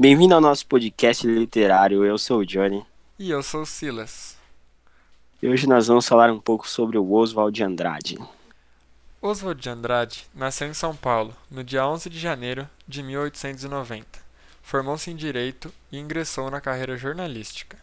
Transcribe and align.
Bem-vindo 0.00 0.32
ao 0.32 0.40
nosso 0.40 0.64
podcast 0.64 1.26
literário. 1.26 2.04
Eu 2.04 2.16
sou 2.18 2.38
o 2.38 2.46
Johnny. 2.46 2.86
E 3.18 3.30
eu 3.30 3.42
sou 3.42 3.62
o 3.62 3.66
Silas. 3.66 4.38
E 5.42 5.48
hoje 5.48 5.66
nós 5.66 5.88
vamos 5.88 6.06
falar 6.06 6.30
um 6.30 6.38
pouco 6.38 6.68
sobre 6.68 6.96
o 6.96 7.12
Oswald 7.12 7.52
de 7.52 7.64
Andrade. 7.64 8.16
Oswald 9.20 9.60
de 9.60 9.68
Andrade 9.68 10.24
nasceu 10.32 10.68
em 10.68 10.72
São 10.72 10.94
Paulo 10.94 11.34
no 11.50 11.64
dia 11.64 11.84
11 11.84 12.08
de 12.08 12.16
janeiro 12.16 12.68
de 12.86 13.02
1890. 13.02 14.06
Formou-se 14.62 15.10
em 15.10 15.16
Direito 15.16 15.74
e 15.90 15.98
ingressou 15.98 16.48
na 16.48 16.60
carreira 16.60 16.96
jornalística. 16.96 17.76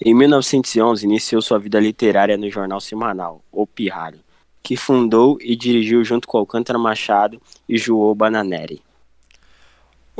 Em 0.00 0.14
1911, 0.14 1.04
iniciou 1.04 1.42
sua 1.42 1.58
vida 1.58 1.78
literária 1.78 2.38
no 2.38 2.48
jornal 2.48 2.80
semanal, 2.80 3.44
O 3.52 3.66
Pirralho, 3.66 4.20
que 4.62 4.74
fundou 4.74 5.36
e 5.42 5.54
dirigiu 5.54 6.02
junto 6.02 6.26
com 6.26 6.38
Alcântara 6.38 6.78
Machado 6.78 7.38
e 7.68 7.76
João 7.76 8.14
Bananeri. 8.14 8.82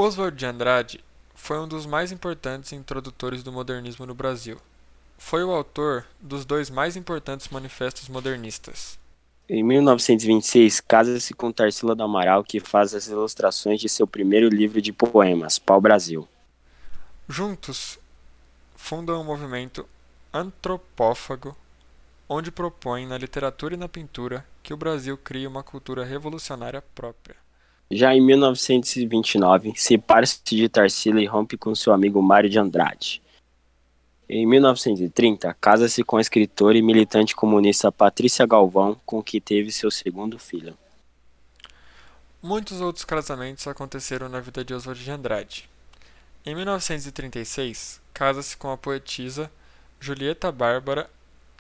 Oswald 0.00 0.34
de 0.34 0.46
Andrade 0.46 1.04
foi 1.34 1.58
um 1.58 1.68
dos 1.68 1.84
mais 1.84 2.10
importantes 2.10 2.72
introdutores 2.72 3.42
do 3.42 3.52
modernismo 3.52 4.06
no 4.06 4.14
Brasil. 4.14 4.56
Foi 5.18 5.44
o 5.44 5.50
autor 5.50 6.06
dos 6.18 6.46
dois 6.46 6.70
mais 6.70 6.96
importantes 6.96 7.50
manifestos 7.50 8.08
modernistas. 8.08 8.98
Em 9.46 9.62
1926, 9.62 10.80
casa-se 10.80 11.34
com 11.34 11.52
Tarsila 11.52 11.94
do 11.94 12.02
Amaral, 12.02 12.42
que 12.42 12.60
faz 12.60 12.94
as 12.94 13.08
ilustrações 13.08 13.78
de 13.78 13.90
seu 13.90 14.06
primeiro 14.06 14.48
livro 14.48 14.80
de 14.80 14.90
poemas, 14.90 15.58
Pau 15.58 15.82
Brasil. 15.82 16.26
Juntos, 17.28 17.98
fundam 18.74 19.20
o 19.20 19.24
movimento 19.24 19.86
antropófago, 20.32 21.54
onde 22.26 22.50
propõem 22.50 23.06
na 23.06 23.18
literatura 23.18 23.74
e 23.74 23.76
na 23.76 23.88
pintura 23.88 24.46
que 24.62 24.72
o 24.72 24.78
Brasil 24.78 25.18
crie 25.18 25.46
uma 25.46 25.62
cultura 25.62 26.06
revolucionária 26.06 26.80
própria. 26.94 27.36
Já 27.92 28.14
em 28.14 28.20
1929, 28.20 29.72
separa-se 29.76 30.40
de 30.44 30.68
Tarsila 30.68 31.20
e 31.20 31.26
rompe 31.26 31.56
com 31.56 31.74
seu 31.74 31.92
amigo 31.92 32.22
Mário 32.22 32.48
de 32.48 32.56
Andrade. 32.56 33.20
Em 34.28 34.46
1930, 34.46 35.52
casa-se 35.60 36.04
com 36.04 36.16
a 36.16 36.20
escritora 36.20 36.78
e 36.78 36.82
militante 36.82 37.34
comunista 37.34 37.90
Patrícia 37.90 38.46
Galvão, 38.46 38.96
com 39.04 39.20
quem 39.20 39.40
teve 39.40 39.72
seu 39.72 39.90
segundo 39.90 40.38
filho. 40.38 40.78
Muitos 42.40 42.80
outros 42.80 43.04
casamentos 43.04 43.66
aconteceram 43.66 44.28
na 44.28 44.38
vida 44.38 44.64
de 44.64 44.72
Oswald 44.72 45.02
de 45.02 45.10
Andrade. 45.10 45.68
Em 46.46 46.54
1936, 46.54 48.00
casa-se 48.14 48.56
com 48.56 48.70
a 48.70 48.76
poetisa 48.76 49.50
Julieta 49.98 50.52
Bárbara 50.52 51.10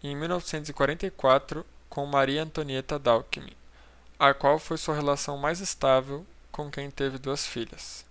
e 0.00 0.08
em 0.08 0.16
1944 0.16 1.66
com 1.88 2.06
Maria 2.06 2.44
Antonieta 2.44 3.00
Dalkmin, 3.00 3.52
a 4.20 4.34
qual 4.34 4.58
foi 4.58 4.76
sua 4.76 4.94
relação 4.94 5.38
mais 5.38 5.60
estável 5.60 6.26
com 6.52 6.70
quem 6.70 6.90
teve 6.90 7.16
duas 7.16 7.46
filhas. 7.46 8.04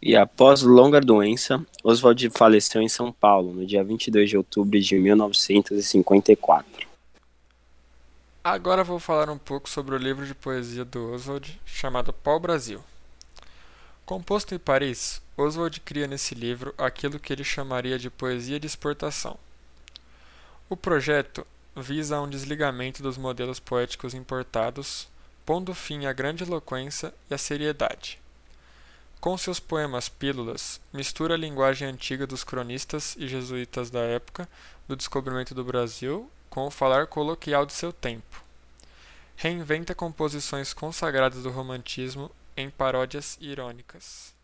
E 0.00 0.16
após 0.16 0.62
longa 0.62 1.02
doença, 1.02 1.64
Oswald 1.82 2.30
faleceu 2.30 2.80
em 2.80 2.88
São 2.88 3.12
Paulo 3.12 3.52
no 3.52 3.66
dia 3.66 3.84
22 3.84 4.30
de 4.30 4.38
outubro 4.38 4.80
de 4.80 4.98
1954. 4.98 6.88
Agora 8.42 8.82
vou 8.82 8.98
falar 8.98 9.28
um 9.28 9.36
pouco 9.36 9.68
sobre 9.68 9.94
o 9.94 9.98
livro 9.98 10.26
de 10.26 10.34
poesia 10.34 10.84
do 10.84 11.12
Oswald 11.12 11.60
chamado 11.66 12.10
Pau 12.10 12.40
Brasil. 12.40 12.82
Composto 14.06 14.54
em 14.54 14.58
Paris, 14.58 15.20
Oswald 15.36 15.78
cria 15.80 16.06
nesse 16.06 16.34
livro 16.34 16.74
aquilo 16.78 17.18
que 17.18 17.34
ele 17.34 17.44
chamaria 17.44 17.98
de 17.98 18.08
poesia 18.08 18.58
de 18.58 18.66
exportação. 18.66 19.36
O 20.70 20.76
projeto 20.76 21.46
visa 21.76 22.20
um 22.20 22.28
desligamento 22.28 23.02
dos 23.02 23.18
modelos 23.18 23.58
poéticos 23.58 24.14
importados, 24.14 25.08
pondo 25.44 25.74
fim 25.74 26.06
à 26.06 26.12
grande 26.12 26.44
eloquência 26.44 27.12
e 27.30 27.34
à 27.34 27.38
seriedade. 27.38 28.18
Com 29.20 29.38
seus 29.38 29.58
poemas 29.58 30.08
pílulas, 30.08 30.80
mistura 30.92 31.32
a 31.34 31.38
linguagem 31.38 31.88
antiga 31.88 32.26
dos 32.26 32.44
cronistas 32.44 33.16
e 33.18 33.26
jesuítas 33.26 33.90
da 33.90 34.00
época 34.00 34.46
do 34.86 34.94
descobrimento 34.94 35.54
do 35.54 35.64
Brasil 35.64 36.30
com 36.50 36.66
o 36.66 36.70
falar 36.70 37.06
coloquial 37.06 37.64
de 37.64 37.72
seu 37.72 37.92
tempo. 37.92 38.44
Reinventa 39.34 39.94
composições 39.94 40.74
consagradas 40.74 41.42
do 41.42 41.50
romantismo 41.50 42.30
em 42.54 42.68
paródias 42.68 43.38
irônicas. 43.40 44.34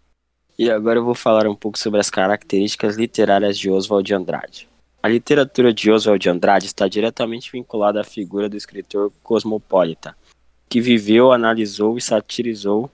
E 0.59 0.71
agora 0.71 0.99
eu 0.99 1.05
vou 1.05 1.15
falar 1.15 1.47
um 1.47 1.55
pouco 1.55 1.79
sobre 1.79 2.01
as 2.01 2.11
características 2.11 2.97
literárias 2.97 3.59
de 3.59 3.71
Oswald 3.71 4.07
de 4.07 4.15
Andrade. 4.15 4.70
A 5.03 5.09
literatura 5.09 5.73
de 5.73 5.91
Oswald 5.91 6.23
de 6.23 6.29
Andrade 6.29 6.67
está 6.67 6.87
diretamente 6.87 7.51
vinculada 7.51 8.03
à 8.03 8.05
figura 8.05 8.51
do 8.51 8.57
escritor 8.57 9.11
cosmopolita, 9.23 10.15
que 10.69 10.79
viveu, 10.79 11.33
analisou 11.33 11.97
e 11.97 12.03
satirizou 12.03 12.91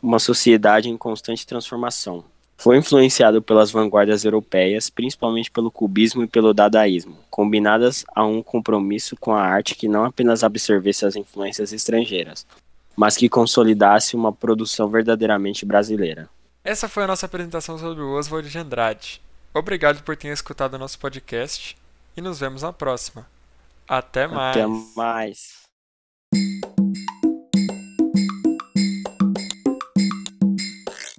uma 0.00 0.20
sociedade 0.20 0.88
em 0.88 0.96
constante 0.96 1.44
transformação. 1.44 2.24
Foi 2.56 2.78
influenciado 2.78 3.42
pelas 3.42 3.72
vanguardas 3.72 4.24
europeias, 4.24 4.88
principalmente 4.88 5.50
pelo 5.50 5.68
cubismo 5.68 6.22
e 6.22 6.28
pelo 6.28 6.54
dadaísmo, 6.54 7.18
combinadas 7.28 8.04
a 8.14 8.24
um 8.24 8.40
compromisso 8.40 9.16
com 9.16 9.34
a 9.34 9.42
arte 9.42 9.74
que 9.74 9.88
não 9.88 10.04
apenas 10.04 10.44
absorvesse 10.44 11.04
as 11.04 11.16
influências 11.16 11.72
estrangeiras, 11.72 12.46
mas 12.96 13.16
que 13.16 13.28
consolidasse 13.28 14.14
uma 14.14 14.32
produção 14.32 14.88
verdadeiramente 14.88 15.66
brasileira. 15.66 16.30
Essa 16.62 16.88
foi 16.88 17.02
a 17.02 17.08
nossa 17.08 17.26
apresentação 17.26 17.76
sobre 17.78 18.02
o 18.02 18.12
Oswald 18.12 18.48
de 18.48 18.58
Andrade. 18.58 19.25
Obrigado 19.54 20.02
por 20.02 20.16
ter 20.16 20.28
escutado 20.28 20.74
o 20.74 20.78
nosso 20.78 20.98
podcast 20.98 21.76
e 22.16 22.20
nos 22.20 22.40
vemos 22.40 22.62
na 22.62 22.72
próxima. 22.72 23.26
Até 23.88 24.26
mais. 24.26 24.56
Até 24.56 24.66
mais. 24.96 25.65